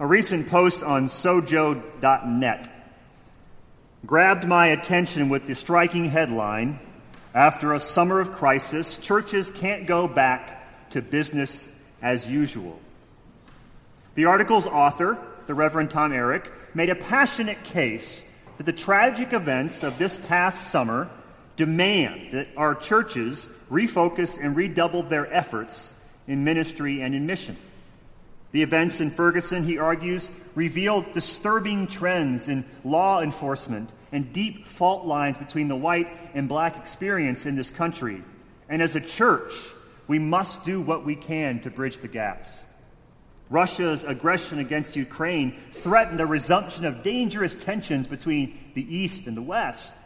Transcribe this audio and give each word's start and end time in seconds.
A 0.00 0.06
recent 0.06 0.48
post 0.48 0.84
on 0.84 1.06
sojo.net 1.08 2.68
grabbed 4.06 4.46
my 4.46 4.68
attention 4.68 5.28
with 5.28 5.48
the 5.48 5.56
striking 5.56 6.04
headline 6.04 6.78
After 7.34 7.72
a 7.72 7.80
summer 7.80 8.20
of 8.20 8.32
crisis, 8.32 8.96
churches 8.96 9.50
can't 9.50 9.86
go 9.86 10.06
back 10.06 10.90
to 10.90 11.02
business 11.02 11.68
as 12.00 12.30
usual. 12.30 12.78
The 14.14 14.26
article's 14.26 14.66
author, 14.68 15.18
the 15.48 15.54
Reverend 15.54 15.90
Tom 15.90 16.12
Ehrich, 16.12 16.46
made 16.74 16.90
a 16.90 16.94
passionate 16.94 17.64
case 17.64 18.24
that 18.56 18.66
the 18.66 18.72
tragic 18.72 19.32
events 19.32 19.82
of 19.82 19.98
this 19.98 20.16
past 20.16 20.68
summer 20.68 21.10
demand 21.56 22.32
that 22.32 22.48
our 22.56 22.76
churches 22.76 23.48
refocus 23.68 24.38
and 24.40 24.54
redouble 24.54 25.02
their 25.02 25.32
efforts 25.32 25.94
in 26.28 26.44
ministry 26.44 27.02
and 27.02 27.16
in 27.16 27.26
mission. 27.26 27.56
The 28.52 28.62
events 28.62 29.00
in 29.00 29.10
Ferguson, 29.10 29.64
he 29.64 29.78
argues, 29.78 30.30
revealed 30.54 31.12
disturbing 31.12 31.86
trends 31.86 32.48
in 32.48 32.64
law 32.84 33.20
enforcement 33.20 33.90
and 34.10 34.32
deep 34.32 34.66
fault 34.66 35.04
lines 35.04 35.36
between 35.36 35.68
the 35.68 35.76
white 35.76 36.08
and 36.34 36.48
black 36.48 36.76
experience 36.76 37.44
in 37.44 37.56
this 37.56 37.70
country. 37.70 38.22
And 38.68 38.80
as 38.80 38.96
a 38.96 39.00
church, 39.00 39.52
we 40.06 40.18
must 40.18 40.64
do 40.64 40.80
what 40.80 41.04
we 41.04 41.14
can 41.14 41.60
to 41.60 41.70
bridge 41.70 41.98
the 41.98 42.08
gaps. 42.08 42.64
Russia's 43.50 44.04
aggression 44.04 44.58
against 44.58 44.96
Ukraine 44.96 45.58
threatened 45.72 46.20
a 46.20 46.26
resumption 46.26 46.84
of 46.84 47.02
dangerous 47.02 47.54
tensions 47.54 48.06
between 48.06 48.58
the 48.74 48.94
East 48.94 49.26
and 49.26 49.36
the 49.36 49.42
West. 49.42 49.96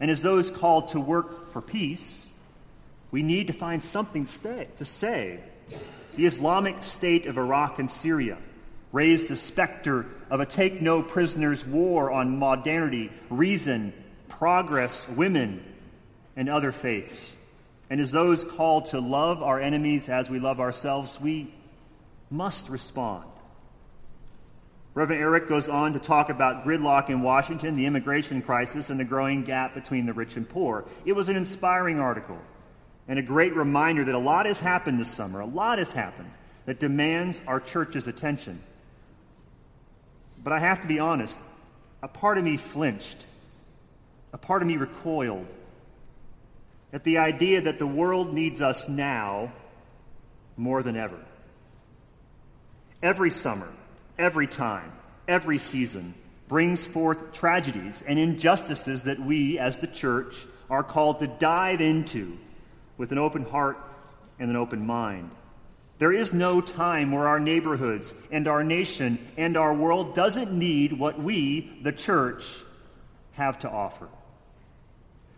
And 0.00 0.10
as 0.10 0.22
those 0.22 0.50
called 0.50 0.88
to 0.88 1.00
work 1.00 1.52
for 1.52 1.62
peace, 1.62 2.30
we 3.10 3.22
need 3.22 3.46
to 3.46 3.52
find 3.52 3.82
something 3.82 4.24
to 4.24 4.84
say. 4.84 5.40
The 6.16 6.26
Islamic 6.26 6.82
State 6.82 7.26
of 7.26 7.36
Iraq 7.36 7.78
and 7.78 7.88
Syria 7.90 8.38
raised 8.90 9.28
the 9.28 9.36
specter 9.36 10.06
of 10.30 10.40
a 10.40 10.46
take 10.46 10.80
no 10.80 11.02
prisoners 11.02 11.66
war 11.66 12.10
on 12.10 12.38
modernity, 12.38 13.12
reason, 13.28 13.92
progress, 14.28 15.06
women, 15.08 15.62
and 16.34 16.48
other 16.48 16.72
faiths. 16.72 17.36
And 17.90 18.00
as 18.00 18.10
those 18.12 18.44
called 18.44 18.86
to 18.86 19.00
love 19.00 19.42
our 19.42 19.60
enemies 19.60 20.08
as 20.08 20.30
we 20.30 20.40
love 20.40 20.58
ourselves, 20.58 21.20
we 21.20 21.52
must 22.30 22.70
respond. 22.70 23.24
Reverend 24.94 25.22
Ehrich 25.22 25.48
goes 25.48 25.68
on 25.68 25.92
to 25.92 25.98
talk 25.98 26.30
about 26.30 26.64
gridlock 26.64 27.10
in 27.10 27.20
Washington, 27.20 27.76
the 27.76 27.84
immigration 27.84 28.40
crisis, 28.40 28.88
and 28.88 28.98
the 28.98 29.04
growing 29.04 29.44
gap 29.44 29.74
between 29.74 30.06
the 30.06 30.14
rich 30.14 30.36
and 30.36 30.48
poor. 30.48 30.86
It 31.04 31.12
was 31.12 31.28
an 31.28 31.36
inspiring 31.36 32.00
article 32.00 32.38
and 33.08 33.18
a 33.18 33.22
great 33.22 33.54
reminder 33.54 34.04
that 34.04 34.14
a 34.14 34.18
lot 34.18 34.46
has 34.46 34.60
happened 34.60 34.98
this 34.98 35.10
summer, 35.10 35.40
a 35.40 35.46
lot 35.46 35.78
has 35.78 35.92
happened 35.92 36.30
that 36.64 36.80
demands 36.80 37.40
our 37.46 37.60
church's 37.60 38.06
attention. 38.06 38.60
But 40.42 40.52
I 40.52 40.58
have 40.58 40.80
to 40.80 40.86
be 40.86 40.98
honest, 40.98 41.38
a 42.02 42.08
part 42.08 42.38
of 42.38 42.44
me 42.44 42.56
flinched, 42.56 43.26
a 44.32 44.38
part 44.38 44.62
of 44.62 44.68
me 44.68 44.76
recoiled 44.76 45.46
at 46.92 47.04
the 47.04 47.18
idea 47.18 47.62
that 47.62 47.78
the 47.78 47.86
world 47.86 48.32
needs 48.32 48.60
us 48.62 48.88
now 48.88 49.52
more 50.56 50.82
than 50.82 50.96
ever. 50.96 51.18
Every 53.02 53.30
summer, 53.30 53.68
every 54.18 54.46
time, 54.46 54.92
every 55.28 55.58
season 55.58 56.14
brings 56.48 56.86
forth 56.86 57.32
tragedies 57.32 58.02
and 58.06 58.18
injustices 58.18 59.04
that 59.04 59.18
we, 59.18 59.58
as 59.58 59.78
the 59.78 59.86
church, 59.86 60.46
are 60.70 60.82
called 60.82 61.18
to 61.18 61.26
dive 61.26 61.80
into 61.80 62.38
with 62.96 63.12
an 63.12 63.18
open 63.18 63.44
heart 63.44 63.78
and 64.38 64.50
an 64.50 64.56
open 64.56 64.86
mind. 64.86 65.30
There 65.98 66.12
is 66.12 66.32
no 66.32 66.60
time 66.60 67.10
where 67.10 67.26
our 67.26 67.40
neighborhoods 67.40 68.14
and 68.30 68.46
our 68.48 68.62
nation 68.62 69.18
and 69.36 69.56
our 69.56 69.72
world 69.72 70.14
doesn't 70.14 70.52
need 70.52 70.92
what 70.92 71.18
we, 71.18 71.78
the 71.82 71.92
church, 71.92 72.44
have 73.32 73.58
to 73.60 73.70
offer. 73.70 74.08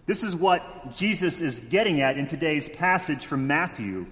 This 0.07 0.25
is 0.25 0.35
what 0.35 0.97
Jesus 0.97 1.41
is 1.41 1.61
getting 1.61 2.01
at 2.01 2.17
in 2.17 2.27
today's 2.27 2.69
passage 2.69 3.27
from 3.27 3.47
Matthew. 3.47 4.07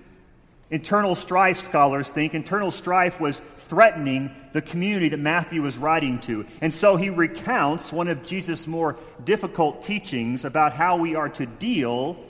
Internal 0.71 1.15
strife, 1.15 1.59
scholars 1.59 2.11
think, 2.11 2.35
internal 2.35 2.71
strife 2.71 3.19
was 3.19 3.41
threatening 3.57 4.31
the 4.53 4.63
community 4.63 5.09
that 5.09 5.19
Matthew 5.19 5.63
was 5.63 5.79
writing 5.79 6.21
to. 6.23 6.47
And 6.61 6.73
so 6.73 6.97
he 6.97 7.09
recounts 7.09 7.93
one 7.93 8.09
of 8.09 8.25
Jesus' 8.25 8.67
more 8.67 8.97
difficult 9.25 9.83
teachings 9.83 10.45
about 10.45 10.73
how 10.73 10.99
we 10.99 11.15
are 11.15 11.29
to 11.31 11.47
deal 11.47 12.23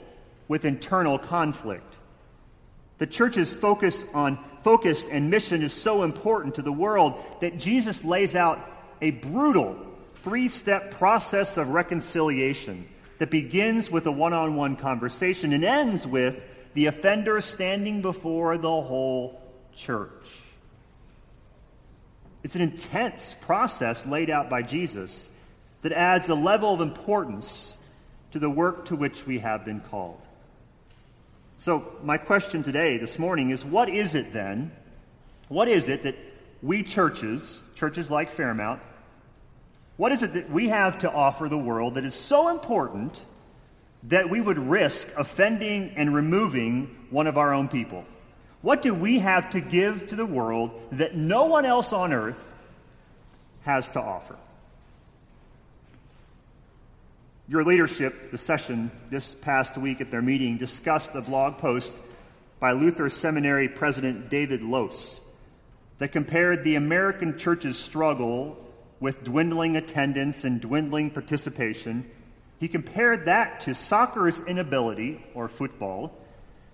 with 0.47 0.65
internal 0.65 1.17
conflict. 1.17 1.97
The 2.97 3.07
church's 3.07 3.53
focus 3.53 4.05
on 4.13 4.39
focus 4.63 5.05
and 5.05 5.29
mission 5.29 5.61
is 5.61 5.73
so 5.73 6.03
important 6.03 6.55
to 6.55 6.61
the 6.61 6.71
world 6.71 7.13
that 7.41 7.57
Jesus 7.57 8.03
lays 8.03 8.35
out 8.35 8.59
a 9.01 9.11
brutal 9.11 9.77
three 10.15 10.47
step 10.47 10.91
process 10.91 11.57
of 11.57 11.69
reconciliation 11.69 12.87
that 13.19 13.29
begins 13.29 13.89
with 13.89 14.05
a 14.07 14.11
one 14.11 14.33
on 14.33 14.55
one 14.55 14.75
conversation 14.75 15.53
and 15.53 15.63
ends 15.63 16.07
with 16.07 16.41
the 16.73 16.87
offender 16.87 17.41
standing 17.41 18.01
before 18.01 18.57
the 18.57 18.67
whole 18.67 19.41
church. 19.75 20.27
It's 22.43 22.55
an 22.55 22.61
intense 22.61 23.35
process 23.41 24.05
laid 24.05 24.29
out 24.29 24.49
by 24.49 24.61
Jesus 24.61 25.29
that 25.81 25.91
adds 25.91 26.29
a 26.29 26.35
level 26.35 26.73
of 26.73 26.81
importance 26.81 27.75
to 28.31 28.39
the 28.39 28.49
work 28.49 28.85
to 28.85 28.95
which 28.95 29.25
we 29.25 29.39
have 29.39 29.65
been 29.65 29.79
called. 29.79 30.21
So, 31.59 31.91
my 32.03 32.19
question 32.19 32.61
today, 32.61 32.99
this 32.99 33.17
morning, 33.17 33.49
is 33.49 33.65
what 33.65 33.89
is 33.89 34.13
it 34.13 34.31
then? 34.31 34.71
What 35.47 35.67
is 35.67 35.89
it 35.89 36.03
that 36.03 36.15
we 36.61 36.83
churches, 36.83 37.63
churches 37.73 38.11
like 38.11 38.29
Fairmount, 38.29 38.79
what 39.97 40.11
is 40.11 40.21
it 40.21 40.33
that 40.33 40.51
we 40.51 40.69
have 40.69 40.99
to 40.99 41.11
offer 41.11 41.49
the 41.49 41.57
world 41.57 41.95
that 41.95 42.03
is 42.03 42.13
so 42.13 42.49
important 42.49 43.25
that 44.03 44.29
we 44.29 44.39
would 44.39 44.59
risk 44.59 45.11
offending 45.17 45.93
and 45.95 46.13
removing 46.13 46.95
one 47.09 47.25
of 47.25 47.39
our 47.39 47.55
own 47.55 47.67
people? 47.67 48.05
What 48.61 48.83
do 48.83 48.93
we 48.93 49.17
have 49.17 49.49
to 49.51 49.59
give 49.59 50.09
to 50.09 50.15
the 50.15 50.27
world 50.27 50.79
that 50.91 51.15
no 51.15 51.45
one 51.45 51.65
else 51.65 51.91
on 51.91 52.13
earth 52.13 52.51
has 53.61 53.89
to 53.89 53.99
offer? 53.99 54.35
Your 57.49 57.63
leadership, 57.63 58.31
the 58.31 58.37
session 58.37 58.91
this 59.09 59.33
past 59.33 59.77
week 59.77 60.01
at 60.01 60.11
their 60.11 60.21
meeting, 60.21 60.57
discussed 60.57 61.15
a 61.15 61.21
blog 61.21 61.57
post 61.57 61.97
by 62.59 62.73
Luther 62.73 63.09
Seminary 63.09 63.69
President 63.69 64.29
David 64.29 64.61
Lose 64.61 65.21
that 65.99 66.11
compared 66.11 66.65
the 66.65 66.75
American 66.75 67.37
church's 67.37 67.79
struggle 67.79 68.57
with 68.99 69.23
dwindling 69.23 69.77
attendance 69.77 70.43
and 70.43 70.59
dwindling 70.59 71.09
participation. 71.09 72.11
He 72.59 72.67
compared 72.67 73.27
that 73.27 73.61
to 73.61 73.73
soccer's 73.73 74.41
inability, 74.41 75.25
or 75.33 75.47
football, 75.47 76.17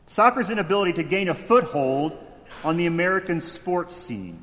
soccer's 0.08 0.50
inability 0.50 0.94
to 0.94 1.04
gain 1.04 1.30
a 1.30 1.36
foothold 1.36 2.18
on 2.64 2.78
the 2.78 2.88
American 2.88 3.42
sports 3.42 3.96
scene. 3.96 4.42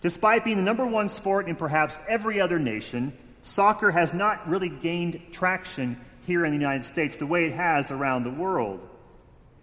Despite 0.00 0.44
being 0.44 0.56
the 0.56 0.64
number 0.64 0.84
one 0.84 1.08
sport 1.08 1.46
in 1.46 1.54
perhaps 1.54 2.00
every 2.08 2.40
other 2.40 2.58
nation, 2.58 3.16
soccer 3.42 3.90
has 3.90 4.14
not 4.14 4.48
really 4.48 4.68
gained 4.70 5.20
traction 5.32 6.00
here 6.26 6.44
in 6.44 6.52
the 6.52 6.58
United 6.58 6.84
States 6.84 7.16
the 7.16 7.26
way 7.26 7.44
it 7.44 7.52
has 7.52 7.90
around 7.90 8.24
the 8.24 8.30
world. 8.30 8.88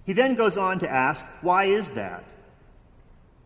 He 0.06 0.13
then 0.13 0.35
goes 0.35 0.57
on 0.57 0.79
to 0.79 0.90
ask, 0.90 1.25
why 1.41 1.66
is 1.66 1.91
that? 1.91 2.23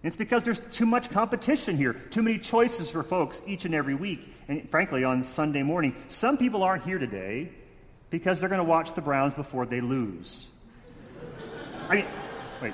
It's 0.01 0.15
because 0.17 0.43
there's 0.43 0.59
too 0.59 0.85
much 0.85 1.09
competition 1.09 1.77
here, 1.77 1.93
too 1.93 2.21
many 2.21 2.37
choices 2.37 2.91
for 2.91 3.03
folks 3.03 3.41
each 3.47 3.63
and 3.65 3.73
every 3.73 3.95
week. 3.95 4.27
And 4.49 4.69
frankly, 4.69 5.05
on 5.05 5.23
Sunday 5.23 5.63
morning, 5.63 5.95
some 6.09 6.37
people 6.37 6.61
aren't 6.63 6.83
here 6.83 6.99
today 6.99 7.49
because 8.09 8.39
they're 8.39 8.49
going 8.49 8.59
to 8.59 8.67
watch 8.69 8.93
the 8.93 9.01
Browns 9.01 9.33
before 9.33 9.65
they 9.65 9.79
lose. 9.79 10.49
I 11.89 11.95
mean, 11.95 12.05
wait. 12.61 12.73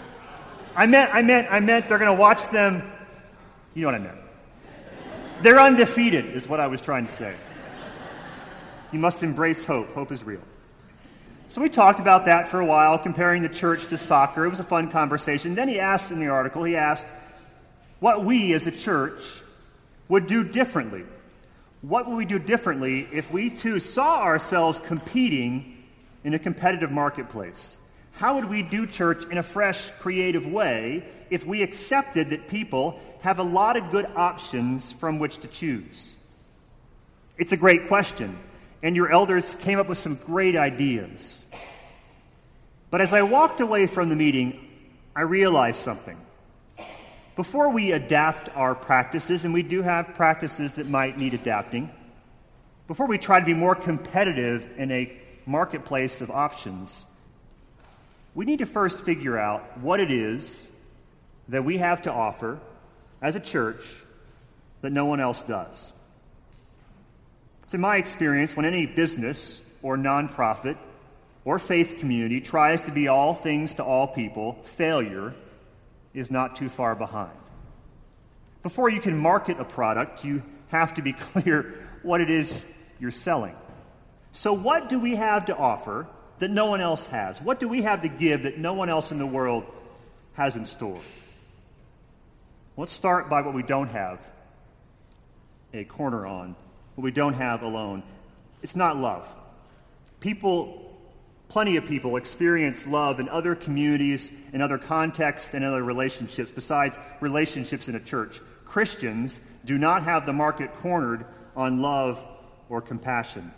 I 0.76 0.86
meant, 0.88 1.14
I 1.14 1.22
meant, 1.22 1.48
I 1.52 1.60
meant 1.60 1.88
they're 1.88 2.00
going 2.00 2.16
to 2.16 2.20
watch 2.20 2.48
them. 2.50 2.90
You 3.76 3.84
know 3.84 3.90
what 3.90 3.96
I 3.96 4.00
meant. 4.00 4.18
They're 5.42 5.60
undefeated, 5.60 6.26
is 6.36 6.48
what 6.48 6.60
I 6.60 6.68
was 6.68 6.82
trying 6.82 7.06
to 7.06 7.12
say. 7.12 7.36
You 8.92 9.00
must 9.00 9.24
embrace 9.24 9.64
hope. 9.64 9.94
Hope 9.94 10.12
is 10.12 10.24
real. 10.24 10.42
So 11.48 11.62
we 11.62 11.70
talked 11.70 12.00
about 12.00 12.26
that 12.26 12.48
for 12.48 12.60
a 12.60 12.66
while, 12.66 13.00
comparing 13.00 13.42
the 13.42 13.50
church 13.50 13.88
to 13.88 13.98
soccer. 13.98 14.46
It 14.46 14.50
was 14.50 14.60
a 14.60 14.64
fun 14.64 14.92
conversation. 14.92 15.56
Then 15.56 15.68
he 15.68 15.80
asked 15.80 16.12
in 16.12 16.20
the 16.20 16.28
article, 16.28 16.64
he 16.64 16.76
asked 16.76 17.08
what 18.00 18.24
we 18.24 18.54
as 18.54 18.68
a 18.68 18.72
church 18.72 19.24
would 20.08 20.28
do 20.28 20.44
differently. 20.44 21.04
What 21.82 22.08
would 22.08 22.16
we 22.16 22.26
do 22.26 22.40
differently 22.40 23.08
if 23.12 23.32
we 23.32 23.50
too 23.50 23.80
saw 23.80 24.22
ourselves 24.22 24.80
competing 24.80 25.84
in 26.24 26.34
a 26.34 26.40
competitive 26.40 26.92
marketplace? 26.92 27.78
How 28.12 28.36
would 28.36 28.46
we 28.46 28.62
do 28.64 28.86
church 28.86 29.26
in 29.26 29.38
a 29.38 29.44
fresh, 29.44 29.92
creative 30.00 30.46
way 30.46 31.06
if 31.30 31.46
we 31.46 31.62
accepted 31.64 32.32
that 32.32 32.48
people 32.48 33.00
have 33.22 33.40
a 33.40 33.44
lot 33.44 33.78
of 33.78 33.92
good 33.92 34.08
options 34.16 34.92
from 34.92 35.20
which 35.20 35.38
to 35.40 35.48
choose? 35.48 36.18
It's 37.38 37.54
a 37.54 37.58
great 37.58 37.88
question 37.88 38.38
and 38.82 38.96
your 38.96 39.12
elders 39.12 39.56
came 39.56 39.80
up 39.80 39.88
with 39.88 39.98
some 39.98 40.16
great 40.16 40.56
ideas. 40.56 41.44
But 42.92 43.02
as 43.02 43.14
I 43.14 43.22
walked 43.22 43.60
away 43.60 43.88
from 43.88 44.10
the 44.10 44.16
meeting, 44.16 44.60
I 45.16 45.22
realized 45.22 45.80
something. 45.80 46.18
before 47.40 47.70
we 47.70 47.94
adapt 47.94 48.50
our 48.54 48.76
practices, 48.76 49.46
and 49.46 49.54
we 49.54 49.64
do 49.64 49.82
have 49.82 50.14
practices 50.14 50.74
that 50.74 50.90
might 50.90 51.18
need 51.18 51.34
adapting, 51.34 51.90
before 52.86 53.08
we 53.08 53.18
try 53.18 53.40
to 53.40 53.46
be 53.46 53.54
more 53.54 53.76
competitive 53.76 54.70
in 54.76 54.92
a 54.92 55.10
marketplace 55.46 56.20
of 56.20 56.30
options, 56.30 57.06
we 58.36 58.44
need 58.44 58.60
to 58.60 58.66
first 58.66 59.06
figure 59.06 59.40
out 59.40 59.78
what 59.78 60.02
it 60.02 60.12
is 60.12 60.70
that 61.48 61.64
we 61.64 61.78
have 61.78 62.02
to 62.02 62.12
offer 62.12 62.60
as 63.22 63.38
a 63.38 63.40
church 63.40 63.86
that 64.82 64.92
no 64.92 65.06
one 65.06 65.22
else 65.22 65.42
does. 65.42 65.94
So, 67.70 67.76
in 67.76 67.82
my 67.82 67.98
experience, 67.98 68.56
when 68.56 68.66
any 68.66 68.88
business 68.88 69.62
or 69.84 69.96
nonprofit 69.96 70.76
or 71.46 71.60
faith 71.60 71.98
community 72.00 72.42
tries 72.42 72.88
to 72.88 72.92
be 72.92 73.10
all 73.10 73.36
things 73.36 73.76
to 73.76 73.84
all 73.84 74.08
people, 74.08 74.54
failure 74.64 75.36
is 76.16 76.32
not 76.32 76.56
too 76.56 76.68
far 76.68 76.96
behind. 76.96 77.38
Before 78.64 78.90
you 78.90 79.00
can 79.00 79.16
market 79.16 79.60
a 79.60 79.66
product, 79.66 80.26
you 80.26 80.42
have 80.70 80.96
to 80.96 81.04
be 81.04 81.14
clear 81.34 81.88
what 82.02 82.22
it 82.22 82.32
is 82.32 82.66
you're 83.00 83.12
selling. 83.12 83.56
So, 84.32 84.52
what 84.52 84.90
do 84.90 84.98
we 84.98 85.16
have 85.18 85.46
to 85.46 85.56
offer 85.56 86.08
that 86.40 86.50
no 86.50 86.66
one 86.66 86.82
else 86.82 87.06
has? 87.06 87.40
What 87.40 87.60
do 87.60 87.70
we 87.70 87.84
have 87.84 88.02
to 88.02 88.08
give 88.10 88.44
that 88.44 88.58
no 88.58 88.74
one 88.74 88.90
else 88.90 89.12
in 89.12 89.20
the 89.20 89.28
world 89.28 89.64
has 90.34 90.56
in 90.56 90.66
store? 90.66 91.02
Let's 92.78 92.94
start 92.94 93.30
by 93.30 93.42
what 93.42 93.54
we 93.54 93.62
don't 93.62 93.90
have 93.90 94.20
a 95.72 95.84
corner 95.84 96.26
on, 96.26 96.56
what 97.00 97.06
we 97.06 97.12
don't 97.12 97.36
have 97.36 97.62
alone. 97.62 98.04
It's 98.62 98.76
not 98.76 98.98
love. 98.98 99.26
People, 100.20 100.94
plenty 101.48 101.78
of 101.78 101.86
people, 101.86 102.18
experience 102.18 102.86
love 102.86 103.22
in 103.22 103.30
other 103.30 103.56
communities, 103.56 104.34
in 104.52 104.62
other 104.62 104.78
contexts, 104.78 105.54
and 105.54 105.64
other 105.64 105.82
relationships 105.82 106.52
besides 106.52 107.00
relationships 107.22 107.88
in 107.88 107.96
a 107.96 108.02
church. 108.02 108.42
Christians 108.66 109.40
do 109.64 109.78
not 109.78 110.04
have 110.04 110.26
the 110.26 110.34
market 110.34 110.74
cornered 110.82 111.26
on 111.56 111.82
love 111.82 112.20
or 112.68 112.82
compassion. 112.82 113.54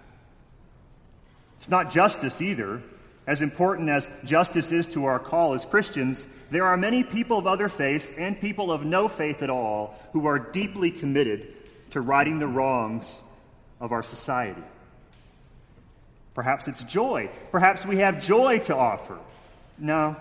It's 1.55 1.67
not 1.69 1.89
justice 1.89 2.43
either. 2.43 2.83
As 3.25 3.41
important 3.41 3.89
as 3.89 4.07
justice 4.23 4.71
is 4.71 4.87
to 4.89 5.05
our 5.05 5.17
call 5.17 5.55
as 5.55 5.65
Christians, 5.65 6.27
there 6.51 6.65
are 6.65 6.77
many 6.77 7.03
people 7.03 7.39
of 7.39 7.47
other 7.47 7.69
faiths 7.69 8.11
and 8.15 8.39
people 8.39 8.71
of 8.71 8.85
no 8.85 9.09
faith 9.09 9.41
at 9.41 9.49
all 9.49 9.95
who 10.13 10.27
are 10.27 10.37
deeply 10.37 10.91
committed 10.91 11.47
to 11.89 12.01
righting 12.01 12.37
the 12.37 12.47
wrongs 12.47 13.23
of 13.81 13.91
our 13.91 14.03
society. 14.03 14.63
Perhaps 16.33 16.69
it's 16.69 16.83
joy. 16.85 17.29
Perhaps 17.51 17.85
we 17.85 17.97
have 17.97 18.23
joy 18.23 18.59
to 18.59 18.75
offer. 18.75 19.19
No, 19.77 20.15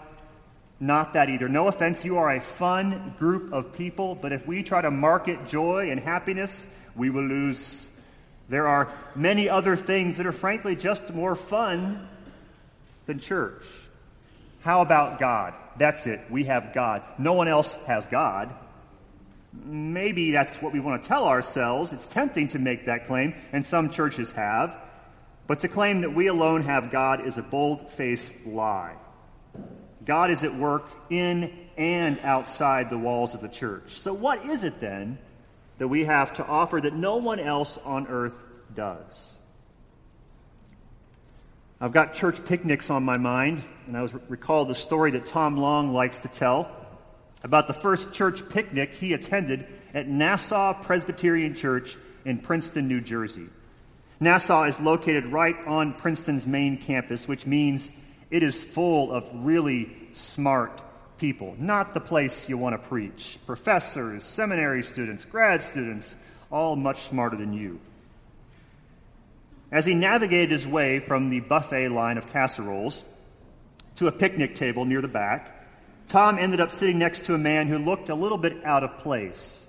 not 0.81 1.13
that 1.13 1.29
either. 1.29 1.49
No 1.49 1.69
offense, 1.69 2.05
you 2.05 2.19
are 2.19 2.35
a 2.35 2.41
fun 2.41 3.15
group 3.19 3.53
of 3.53 3.75
people, 3.75 4.17
but 4.17 4.33
if 4.33 4.47
we 4.47 4.65
try 4.65 4.81
to 4.81 4.91
market 4.91 5.47
joy 5.47 5.91
and 5.91 6.01
happiness, 6.01 6.67
we 6.97 7.11
will 7.11 7.23
lose. 7.23 7.87
There 8.49 8.67
are 8.67 8.93
many 9.15 9.49
other 9.49 9.77
things 9.77 10.17
that 10.17 10.27
are 10.27 10.33
frankly 10.33 10.75
just 10.75 11.15
more 11.15 11.37
fun 11.37 12.09
than 13.07 13.21
church. 13.21 13.65
How 14.63 14.83
about 14.83 15.19
God? 15.19 15.55
That's 15.79 16.07
it. 16.07 16.21
We 16.29 16.45
have 16.45 16.75
God. 16.75 17.03
No 17.19 17.35
one 17.35 17.47
else 17.47 17.75
has 17.87 18.07
God. 18.07 18.53
Maybe 19.53 20.31
that's 20.31 20.63
what 20.63 20.73
we 20.73 20.81
want 20.81 21.03
to 21.03 21.09
tell 21.09 21.27
ourselves. 21.27 21.93
It's 21.93 22.07
tempting 22.07 22.49
to 22.49 22.59
make 22.59 22.87
that 22.87 23.07
claim, 23.07 23.35
and 23.53 23.65
some 23.65 23.91
churches 23.91 24.31
have. 24.33 24.77
But 25.47 25.61
to 25.61 25.69
claim 25.69 26.03
that 26.03 26.15
we 26.15 26.29
alone 26.29 26.63
have 26.63 26.91
God 26.91 27.27
is 27.27 27.37
a 27.37 27.43
bold 27.43 27.91
faced 27.91 28.47
lie. 28.47 28.95
God 30.05 30.31
is 30.31 30.45
at 30.45 30.55
work 30.55 30.89
in 31.11 31.53
and 31.77 32.21
outside 32.21 32.91
the 32.91 32.99
walls 32.99 33.35
of 33.35 33.41
the 33.41 33.49
church. 33.49 33.99
So, 33.99 34.13
what 34.13 34.47
is 34.47 34.63
it 34.63 34.81
then 34.81 35.19
that 35.79 35.89
we 35.89 36.05
have 36.05 36.33
to 36.35 36.47
offer 36.47 36.81
that 36.81 36.95
no 36.95 37.17
one 37.17 37.41
else 37.41 37.79
on 37.79 38.07
earth 38.07 38.41
does? 38.75 39.39
I've 41.81 41.93
got 41.93 42.15
church 42.15 42.45
picnics 42.45 42.91
on 42.91 43.03
my 43.03 43.17
mind, 43.17 43.65
and 43.87 43.97
I 43.97 44.03
was 44.03 44.15
recall 44.29 44.67
the 44.67 44.75
story 44.75 45.11
that 45.13 45.27
Tom 45.27 45.57
Long 45.57 45.93
likes 45.93 46.19
to 46.19 46.29
tell 46.29 46.80
about 47.43 47.67
the 47.67 47.75
first 47.75 48.13
church 48.13 48.49
picnic 48.49 48.95
he 48.95 49.13
attended 49.13 49.67
at 49.95 50.09
Nassau 50.09 50.75
Presbyterian 50.83 51.55
Church 51.55 51.97
in 52.25 52.39
Princeton, 52.39 52.87
New 52.87 53.01
Jersey. 53.01 53.47
Nassau 54.21 54.65
is 54.65 54.79
located 54.81 55.27
right 55.27 55.57
on 55.67 55.95
Princeton's 55.95 56.47
main 56.47 56.77
campus, 56.77 57.27
which 57.27 57.47
means 57.47 57.91
it 58.31 58.43
is 58.43 58.63
full 58.63 59.11
of 59.11 59.29
really 59.33 59.97
smart 60.13 60.83
people. 61.19 61.55
Not 61.59 61.95
the 61.95 62.01
place 62.01 62.49
you 62.49 62.59
want 62.59 62.75
to 62.75 62.89
preach. 62.89 63.39
Professors, 63.47 64.25
seminary 64.25 64.83
students, 64.83 65.25
grad 65.25 65.63
students, 65.63 66.17
all 66.51 66.77
much 66.77 67.03
smarter 67.03 67.37
than 67.37 67.53
you. 67.53 67.81
As 69.73 69.87
he 69.87 69.95
navigated 69.95 70.51
his 70.51 70.67
way 70.67 70.99
from 70.99 71.31
the 71.31 71.41
buffet 71.41 71.89
line 71.89 72.19
of 72.19 72.31
casseroles 72.33 73.05
to 73.97 74.09
a 74.09 74.13
picnic 74.13 74.55
table 74.55 74.85
near 74.85 75.01
the 75.01 75.09
back, 75.09 75.60
Tom 76.11 76.41
ended 76.41 76.61
up 76.61 76.73
sitting 76.73 76.99
next 76.99 77.27
to 77.27 77.35
a 77.35 77.39
man 77.39 77.69
who 77.69 77.79
looked 77.79 78.09
a 78.09 78.15
little 78.17 78.37
bit 78.37 78.65
out 78.65 78.83
of 78.83 78.99
place. 78.99 79.69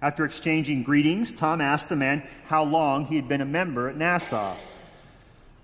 After 0.00 0.24
exchanging 0.24 0.84
greetings, 0.84 1.32
Tom 1.32 1.60
asked 1.60 1.88
the 1.88 1.96
man 1.96 2.22
how 2.46 2.62
long 2.62 3.06
he 3.06 3.16
had 3.16 3.26
been 3.26 3.40
a 3.40 3.44
member 3.44 3.88
at 3.88 3.96
Nassau. 3.96 4.56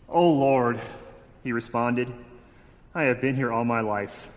Oh, 0.09 0.33
Lord, 0.33 0.81
he 1.45 1.53
responded, 1.53 2.13
I 2.93 3.05
have 3.05 3.21
been 3.21 3.37
here 3.37 3.53
all 3.53 3.65
my 3.65 3.83
life. 3.83 4.29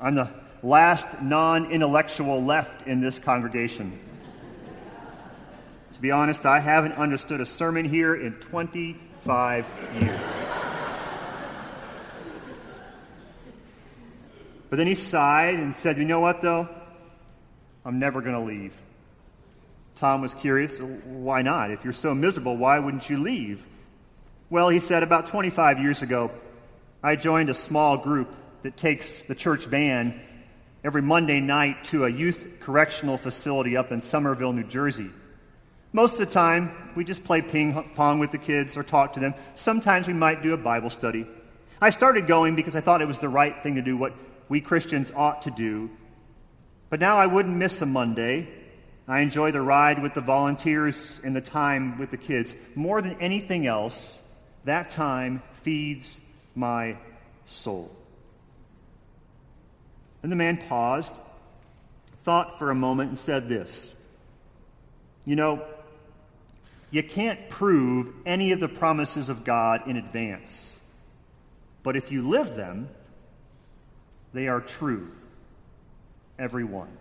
I'm 0.00 0.16
the 0.16 0.32
last 0.64 1.22
non 1.22 1.70
intellectual 1.70 2.42
left 2.44 2.88
in 2.88 3.00
this 3.00 3.20
congregation. 3.20 3.96
to 5.92 6.00
be 6.00 6.10
honest, 6.10 6.46
I 6.46 6.58
haven't 6.58 6.94
understood 6.94 7.40
a 7.40 7.46
sermon 7.46 7.84
here 7.84 8.16
in 8.16 8.32
25 8.32 9.66
years. 10.00 10.69
But 14.70 14.76
then 14.76 14.86
he 14.86 14.94
sighed 14.94 15.56
and 15.56 15.74
said, 15.74 15.98
You 15.98 16.04
know 16.04 16.20
what, 16.20 16.40
though? 16.40 16.68
I'm 17.84 17.98
never 17.98 18.22
going 18.22 18.34
to 18.34 18.40
leave. 18.40 18.74
Tom 19.96 20.22
was 20.22 20.34
curious. 20.34 20.80
Why 20.80 21.42
not? 21.42 21.70
If 21.70 21.84
you're 21.84 21.92
so 21.92 22.14
miserable, 22.14 22.56
why 22.56 22.78
wouldn't 22.78 23.10
you 23.10 23.18
leave? 23.18 23.66
Well, 24.48 24.68
he 24.68 24.78
said, 24.78 25.02
about 25.02 25.26
25 25.26 25.80
years 25.80 26.02
ago, 26.02 26.30
I 27.02 27.16
joined 27.16 27.50
a 27.50 27.54
small 27.54 27.96
group 27.96 28.34
that 28.62 28.76
takes 28.76 29.22
the 29.22 29.34
church 29.34 29.66
van 29.66 30.20
every 30.84 31.02
Monday 31.02 31.40
night 31.40 31.84
to 31.86 32.04
a 32.04 32.08
youth 32.08 32.48
correctional 32.60 33.18
facility 33.18 33.76
up 33.76 33.92
in 33.92 34.00
Somerville, 34.00 34.52
New 34.52 34.64
Jersey. 34.64 35.10
Most 35.92 36.14
of 36.14 36.20
the 36.20 36.26
time, 36.26 36.92
we 36.94 37.04
just 37.04 37.24
play 37.24 37.42
ping 37.42 37.90
pong 37.94 38.20
with 38.20 38.30
the 38.30 38.38
kids 38.38 38.76
or 38.76 38.82
talk 38.82 39.14
to 39.14 39.20
them. 39.20 39.34
Sometimes 39.54 40.06
we 40.06 40.14
might 40.14 40.42
do 40.42 40.54
a 40.54 40.56
Bible 40.56 40.90
study. 40.90 41.26
I 41.80 41.90
started 41.90 42.26
going 42.26 42.54
because 42.54 42.76
I 42.76 42.80
thought 42.80 43.02
it 43.02 43.08
was 43.08 43.18
the 43.18 43.28
right 43.28 43.60
thing 43.62 43.74
to 43.74 43.82
do, 43.82 43.96
what 43.96 44.12
we 44.50 44.60
Christians 44.60 45.10
ought 45.14 45.42
to 45.42 45.50
do. 45.50 45.88
But 46.90 47.00
now 47.00 47.16
I 47.16 47.26
wouldn't 47.26 47.56
miss 47.56 47.80
a 47.80 47.86
Monday. 47.86 48.48
I 49.08 49.20
enjoy 49.20 49.52
the 49.52 49.62
ride 49.62 50.02
with 50.02 50.12
the 50.12 50.20
volunteers 50.20 51.20
and 51.24 51.34
the 51.34 51.40
time 51.40 51.98
with 51.98 52.10
the 52.10 52.16
kids. 52.16 52.54
More 52.74 53.00
than 53.00 53.18
anything 53.20 53.66
else, 53.66 54.20
that 54.64 54.90
time 54.90 55.42
feeds 55.62 56.20
my 56.54 56.96
soul. 57.46 57.94
And 60.22 60.30
the 60.30 60.36
man 60.36 60.58
paused, 60.58 61.14
thought 62.22 62.58
for 62.58 62.70
a 62.70 62.74
moment, 62.74 63.10
and 63.10 63.18
said 63.18 63.48
this 63.48 63.94
You 65.24 65.36
know, 65.36 65.64
you 66.90 67.04
can't 67.04 67.48
prove 67.48 68.12
any 68.26 68.50
of 68.50 68.58
the 68.58 68.68
promises 68.68 69.28
of 69.28 69.44
God 69.44 69.88
in 69.88 69.96
advance. 69.96 70.80
But 71.84 71.94
if 71.96 72.10
you 72.10 72.28
live 72.28 72.56
them, 72.56 72.88
they 74.32 74.48
are 74.48 74.60
true, 74.60 75.10
every 76.38 76.64
one. 76.64 76.96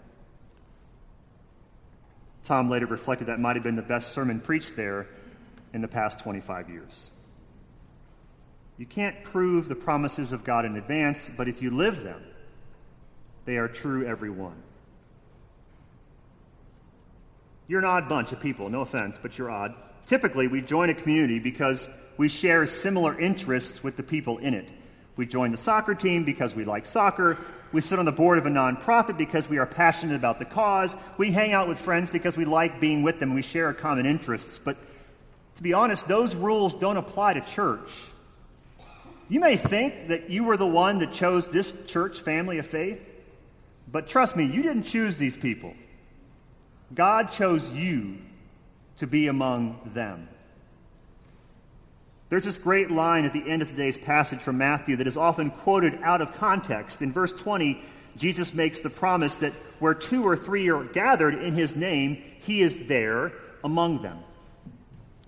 Tom 2.43 2.69
later 2.69 2.87
reflected 2.87 3.27
that 3.27 3.39
might 3.39 3.55
have 3.55 3.63
been 3.63 3.75
the 3.75 3.81
best 3.81 4.11
sermon 4.11 4.39
preached 4.39 4.75
there 4.75 5.07
in 5.73 5.81
the 5.81 5.87
past 5.87 6.19
25 6.19 6.69
years. 6.69 7.11
You 8.77 8.85
can't 8.85 9.23
prove 9.23 9.67
the 9.67 9.75
promises 9.75 10.31
of 10.31 10.43
God 10.43 10.65
in 10.65 10.77
advance, 10.77 11.29
but 11.35 11.47
if 11.47 11.61
you 11.61 11.69
live 11.69 12.01
them, 12.03 12.23
they 13.45 13.57
are 13.57 13.67
true, 13.67 14.05
every 14.05 14.29
one. 14.29 14.63
You're 17.67 17.79
an 17.79 17.85
odd 17.85 18.09
bunch 18.09 18.31
of 18.31 18.39
people, 18.39 18.69
no 18.69 18.81
offense, 18.81 19.19
but 19.21 19.37
you're 19.37 19.51
odd. 19.51 19.75
Typically, 20.05 20.47
we 20.47 20.61
join 20.61 20.89
a 20.89 20.93
community 20.93 21.37
because 21.37 21.87
we 22.17 22.29
share 22.29 22.65
similar 22.65 23.19
interests 23.19 23.83
with 23.83 23.95
the 23.95 24.01
people 24.01 24.39
in 24.39 24.55
it. 24.55 24.67
We 25.19 25.25
join 25.25 25.51
the 25.51 25.57
soccer 25.57 25.95
team 25.95 26.23
because 26.23 26.55
we 26.55 26.63
like 26.63 26.85
soccer. 26.85 27.37
We 27.73 27.81
sit 27.81 27.99
on 27.99 28.05
the 28.05 28.11
board 28.13 28.37
of 28.37 28.45
a 28.45 28.49
nonprofit 28.49 29.17
because 29.17 29.49
we 29.49 29.57
are 29.57 29.65
passionate 29.65 30.15
about 30.15 30.39
the 30.39 30.45
cause. 30.45 30.95
We 31.17 31.33
hang 31.33 31.51
out 31.51 31.67
with 31.67 31.77
friends 31.77 32.09
because 32.09 32.37
we 32.37 32.45
like 32.45 32.79
being 32.79 33.03
with 33.03 33.19
them. 33.19 33.33
We 33.33 33.41
share 33.41 33.73
common 33.73 34.05
interests. 34.05 34.59
But 34.59 34.77
to 35.55 35.61
be 35.61 35.73
honest, 35.73 36.07
those 36.07 36.35
rules 36.35 36.73
don't 36.73 36.95
apply 36.95 37.33
to 37.33 37.41
church. 37.41 37.91
You 39.27 39.41
may 39.41 39.57
think 39.57 40.07
that 40.07 40.29
you 40.29 40.45
were 40.45 40.55
the 40.55 40.65
one 40.65 40.99
that 40.99 41.11
chose 41.11 41.49
this 41.49 41.73
church 41.85 42.21
family 42.21 42.57
of 42.57 42.65
faith, 42.65 43.01
But 43.91 44.07
trust 44.07 44.37
me, 44.37 44.45
you 44.45 44.61
didn't 44.61 44.83
choose 44.83 45.17
these 45.17 45.35
people. 45.35 45.73
God 46.95 47.29
chose 47.29 47.69
you 47.71 48.19
to 48.95 49.05
be 49.05 49.27
among 49.27 49.81
them. 49.93 50.29
There's 52.29 52.45
this 52.45 52.59
great 52.59 52.91
line 52.91 53.25
at 53.25 53.33
the 53.33 53.49
end 53.49 53.63
of 53.63 53.69
today's 53.69 53.97
passage 53.97 54.39
from 54.39 54.59
Matthew 54.59 54.95
that 54.97 55.07
is 55.07 55.17
often 55.17 55.49
quoted 55.49 55.99
out 56.03 56.21
of 56.21 56.35
context. 56.35 57.01
In 57.01 57.11
verse 57.11 57.33
20, 57.33 57.83
Jesus 58.17 58.53
makes 58.53 58.81
the 58.81 58.89
promise 58.89 59.35
that 59.35 59.53
where 59.79 59.95
two 59.95 60.23
or 60.23 60.35
three 60.35 60.69
are 60.69 60.83
gathered 60.83 61.33
in 61.33 61.55
his 61.55 61.75
name, 61.75 62.21
he 62.41 62.61
is 62.61 62.85
there 62.87 63.31
among 63.63 64.03
them. 64.03 64.19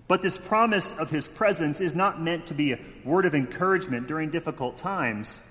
But 0.06 0.22
this 0.22 0.38
promise 0.38 0.92
of 0.92 1.10
his 1.10 1.26
presence 1.26 1.80
is 1.80 1.94
not 1.94 2.20
meant 2.20 2.46
to 2.46 2.54
be 2.54 2.72
a 2.72 2.78
word 3.04 3.26
of 3.26 3.34
encouragement 3.34 4.06
during 4.06 4.30
difficult 4.30 4.76
times. 4.76 5.42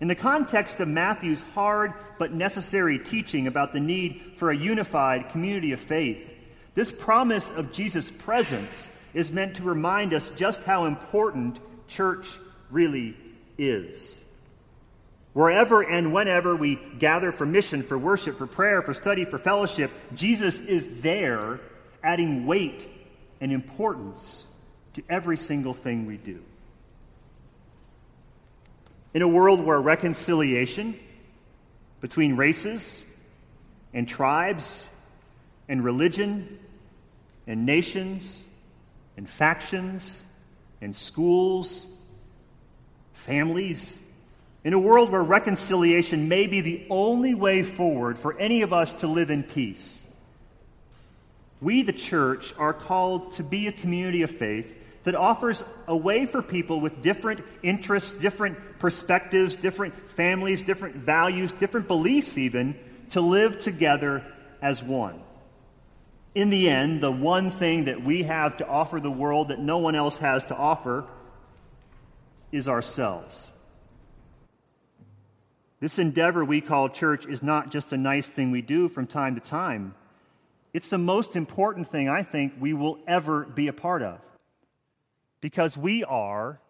In 0.00 0.06
the 0.06 0.14
context 0.14 0.78
of 0.80 0.88
Matthew's 0.88 1.42
hard 1.54 1.94
but 2.18 2.32
necessary 2.32 2.98
teaching 2.98 3.46
about 3.46 3.72
the 3.72 3.80
need 3.80 4.34
for 4.36 4.50
a 4.50 4.56
unified 4.56 5.30
community 5.30 5.72
of 5.72 5.80
faith, 5.80 6.28
this 6.74 6.92
promise 6.92 7.50
of 7.50 7.72
Jesus' 7.72 8.10
presence 8.10 8.88
is 9.14 9.32
meant 9.32 9.56
to 9.56 9.62
remind 9.62 10.14
us 10.14 10.30
just 10.30 10.62
how 10.62 10.86
important 10.86 11.58
church 11.88 12.38
really 12.70 13.16
is. 13.58 14.24
Wherever 15.32 15.82
and 15.82 16.12
whenever 16.12 16.56
we 16.56 16.80
gather 16.98 17.30
for 17.30 17.46
mission, 17.46 17.82
for 17.82 17.96
worship, 17.96 18.38
for 18.38 18.46
prayer, 18.46 18.82
for 18.82 18.94
study, 18.94 19.24
for 19.24 19.38
fellowship, 19.38 19.90
Jesus 20.14 20.60
is 20.60 21.00
there, 21.00 21.60
adding 22.02 22.46
weight 22.46 22.88
and 23.40 23.52
importance 23.52 24.48
to 24.94 25.02
every 25.08 25.36
single 25.36 25.74
thing 25.74 26.06
we 26.06 26.16
do. 26.16 26.42
In 29.14 29.22
a 29.22 29.28
world 29.28 29.60
where 29.60 29.80
reconciliation 29.80 30.98
between 32.00 32.36
races 32.36 33.04
and 33.92 34.08
tribes 34.08 34.88
and 35.68 35.84
religion 35.84 36.58
and 37.46 37.66
nations 37.66 38.44
and 39.20 39.28
factions 39.28 40.24
and 40.80 40.96
schools, 40.96 41.86
families, 43.12 44.00
in 44.64 44.72
a 44.72 44.78
world 44.78 45.12
where 45.12 45.22
reconciliation 45.22 46.26
may 46.26 46.46
be 46.46 46.62
the 46.62 46.86
only 46.88 47.34
way 47.34 47.62
forward 47.62 48.18
for 48.18 48.38
any 48.38 48.62
of 48.62 48.72
us 48.72 48.94
to 48.94 49.06
live 49.06 49.28
in 49.28 49.42
peace, 49.42 50.06
we, 51.60 51.82
the 51.82 51.92
church, 51.92 52.54
are 52.56 52.72
called 52.72 53.32
to 53.32 53.42
be 53.42 53.66
a 53.66 53.72
community 53.72 54.22
of 54.22 54.30
faith 54.30 54.74
that 55.04 55.14
offers 55.14 55.62
a 55.86 55.94
way 55.94 56.24
for 56.24 56.40
people 56.40 56.80
with 56.80 57.02
different 57.02 57.42
interests, 57.62 58.12
different 58.12 58.56
perspectives, 58.78 59.54
different 59.56 60.08
families, 60.12 60.62
different 60.62 60.96
values, 60.96 61.52
different 61.52 61.88
beliefs, 61.88 62.38
even, 62.38 62.74
to 63.10 63.20
live 63.20 63.58
together 63.58 64.24
as 64.62 64.82
one. 64.82 65.20
In 66.34 66.50
the 66.50 66.68
end, 66.68 67.00
the 67.00 67.10
one 67.10 67.50
thing 67.50 67.84
that 67.84 68.02
we 68.04 68.22
have 68.22 68.56
to 68.58 68.66
offer 68.66 69.00
the 69.00 69.10
world 69.10 69.48
that 69.48 69.58
no 69.58 69.78
one 69.78 69.94
else 69.94 70.18
has 70.18 70.44
to 70.46 70.56
offer 70.56 71.04
is 72.52 72.68
ourselves. 72.68 73.50
This 75.80 75.98
endeavor 75.98 76.44
we 76.44 76.60
call 76.60 76.88
church 76.88 77.26
is 77.26 77.42
not 77.42 77.70
just 77.70 77.92
a 77.92 77.96
nice 77.96 78.28
thing 78.28 78.50
we 78.50 78.62
do 78.62 78.88
from 78.88 79.06
time 79.06 79.34
to 79.34 79.40
time. 79.40 79.94
It's 80.72 80.88
the 80.88 80.98
most 80.98 81.34
important 81.34 81.88
thing 81.88 82.08
I 82.08 82.22
think 82.22 82.52
we 82.60 82.74
will 82.74 82.98
ever 83.08 83.44
be 83.44 83.66
a 83.66 83.72
part 83.72 84.02
of. 84.02 84.20
Because 85.40 85.76
we 85.76 86.04
are 86.04 86.60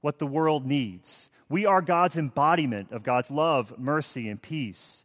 what 0.00 0.18
the 0.18 0.26
world 0.26 0.66
needs. 0.66 1.30
We 1.48 1.64
are 1.64 1.80
God's 1.80 2.18
embodiment 2.18 2.90
of 2.90 3.02
God's 3.02 3.30
love, 3.30 3.78
mercy, 3.78 4.28
and 4.28 4.42
peace. 4.42 5.04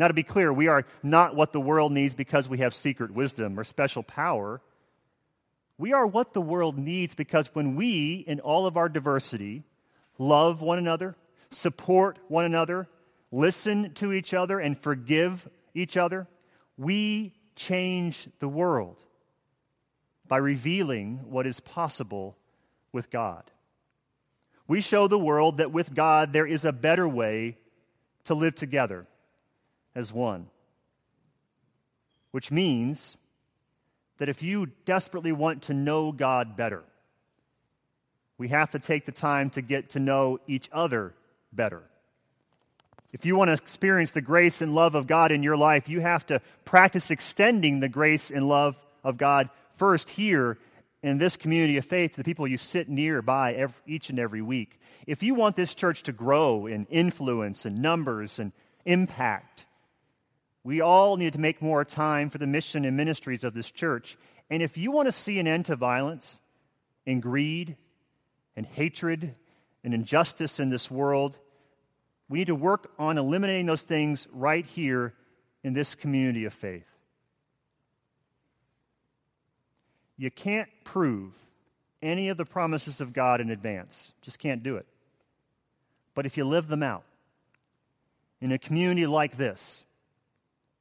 Now, 0.00 0.08
to 0.08 0.14
be 0.14 0.22
clear, 0.22 0.50
we 0.50 0.66
are 0.66 0.86
not 1.02 1.36
what 1.36 1.52
the 1.52 1.60
world 1.60 1.92
needs 1.92 2.14
because 2.14 2.48
we 2.48 2.56
have 2.60 2.72
secret 2.72 3.10
wisdom 3.10 3.60
or 3.60 3.64
special 3.64 4.02
power. 4.02 4.62
We 5.76 5.92
are 5.92 6.06
what 6.06 6.32
the 6.32 6.40
world 6.40 6.78
needs 6.78 7.14
because 7.14 7.54
when 7.54 7.76
we, 7.76 8.24
in 8.26 8.40
all 8.40 8.64
of 8.64 8.78
our 8.78 8.88
diversity, 8.88 9.62
love 10.16 10.62
one 10.62 10.78
another, 10.78 11.16
support 11.50 12.18
one 12.28 12.46
another, 12.46 12.88
listen 13.30 13.92
to 13.96 14.14
each 14.14 14.32
other, 14.32 14.58
and 14.58 14.78
forgive 14.78 15.46
each 15.74 15.98
other, 15.98 16.26
we 16.78 17.34
change 17.54 18.26
the 18.38 18.48
world 18.48 18.96
by 20.26 20.38
revealing 20.38 21.20
what 21.28 21.46
is 21.46 21.60
possible 21.60 22.38
with 22.90 23.10
God. 23.10 23.50
We 24.66 24.80
show 24.80 25.08
the 25.08 25.18
world 25.18 25.58
that 25.58 25.72
with 25.72 25.94
God 25.94 26.32
there 26.32 26.46
is 26.46 26.64
a 26.64 26.72
better 26.72 27.06
way 27.06 27.58
to 28.24 28.32
live 28.32 28.54
together 28.54 29.06
as 29.94 30.12
one. 30.12 30.46
Which 32.30 32.50
means 32.50 33.16
that 34.18 34.28
if 34.28 34.42
you 34.42 34.68
desperately 34.84 35.32
want 35.32 35.62
to 35.62 35.74
know 35.74 36.12
God 36.12 36.56
better, 36.56 36.84
we 38.38 38.48
have 38.48 38.70
to 38.70 38.78
take 38.78 39.04
the 39.04 39.12
time 39.12 39.50
to 39.50 39.62
get 39.62 39.90
to 39.90 39.98
know 39.98 40.38
each 40.46 40.68
other 40.72 41.14
better. 41.52 41.82
If 43.12 43.26
you 43.26 43.34
want 43.34 43.48
to 43.48 43.54
experience 43.54 44.12
the 44.12 44.20
grace 44.20 44.62
and 44.62 44.74
love 44.74 44.94
of 44.94 45.06
God 45.06 45.32
in 45.32 45.42
your 45.42 45.56
life, 45.56 45.88
you 45.88 46.00
have 46.00 46.26
to 46.26 46.40
practice 46.64 47.10
extending 47.10 47.80
the 47.80 47.88
grace 47.88 48.30
and 48.30 48.48
love 48.48 48.76
of 49.02 49.16
God 49.16 49.50
first 49.74 50.10
here 50.10 50.58
in 51.02 51.18
this 51.18 51.36
community 51.36 51.76
of 51.76 51.84
faith 51.84 52.12
to 52.12 52.16
the 52.18 52.24
people 52.24 52.46
you 52.46 52.58
sit 52.58 52.88
nearby 52.88 53.54
every, 53.54 53.82
each 53.86 54.10
and 54.10 54.18
every 54.18 54.42
week. 54.42 54.78
If 55.06 55.22
you 55.22 55.34
want 55.34 55.56
this 55.56 55.74
church 55.74 56.02
to 56.04 56.12
grow 56.12 56.66
in 56.66 56.86
influence 56.90 57.64
and 57.64 57.82
numbers 57.82 58.38
and 58.38 58.52
impact, 58.84 59.64
we 60.62 60.80
all 60.80 61.16
need 61.16 61.32
to 61.32 61.40
make 61.40 61.62
more 61.62 61.84
time 61.84 62.30
for 62.30 62.38
the 62.38 62.46
mission 62.46 62.84
and 62.84 62.96
ministries 62.96 63.44
of 63.44 63.54
this 63.54 63.70
church. 63.70 64.16
And 64.50 64.62
if 64.62 64.76
you 64.76 64.90
want 64.90 65.06
to 65.06 65.12
see 65.12 65.38
an 65.38 65.46
end 65.46 65.66
to 65.66 65.76
violence 65.76 66.40
and 67.06 67.22
greed 67.22 67.76
and 68.56 68.66
hatred 68.66 69.34
and 69.82 69.94
injustice 69.94 70.60
in 70.60 70.68
this 70.70 70.90
world, 70.90 71.38
we 72.28 72.38
need 72.38 72.48
to 72.48 72.54
work 72.54 72.92
on 72.98 73.16
eliminating 73.16 73.66
those 73.66 73.82
things 73.82 74.26
right 74.32 74.66
here 74.66 75.14
in 75.64 75.72
this 75.72 75.94
community 75.94 76.44
of 76.44 76.52
faith. 76.52 76.86
You 80.16 80.30
can't 80.30 80.68
prove 80.84 81.32
any 82.02 82.28
of 82.28 82.36
the 82.36 82.44
promises 82.44 83.00
of 83.00 83.12
God 83.12 83.40
in 83.40 83.50
advance, 83.50 84.12
just 84.20 84.38
can't 84.38 84.62
do 84.62 84.76
it. 84.76 84.86
But 86.14 86.26
if 86.26 86.36
you 86.36 86.44
live 86.44 86.68
them 86.68 86.82
out 86.82 87.04
in 88.40 88.52
a 88.52 88.58
community 88.58 89.06
like 89.06 89.36
this, 89.36 89.84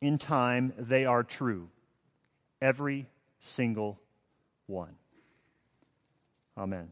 in 0.02 0.18
time, 0.18 0.74
they 0.78 1.06
are 1.06 1.24
true. 1.24 1.70
Every 2.62 3.08
single 3.40 4.00
one. 4.68 4.96
Amen. 6.58 6.92